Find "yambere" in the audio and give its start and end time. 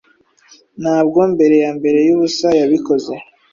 1.63-1.99